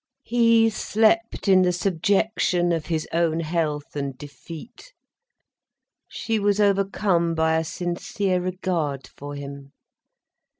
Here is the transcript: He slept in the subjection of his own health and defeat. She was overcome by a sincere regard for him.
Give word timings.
He 0.23 0.71
slept 0.71 1.47
in 1.47 1.61
the 1.61 1.71
subjection 1.71 2.71
of 2.71 2.87
his 2.87 3.07
own 3.13 3.39
health 3.41 3.95
and 3.95 4.17
defeat. 4.17 4.93
She 6.07 6.39
was 6.39 6.59
overcome 6.59 7.35
by 7.35 7.55
a 7.57 7.63
sincere 7.63 8.41
regard 8.41 9.05
for 9.05 9.35
him. 9.35 9.73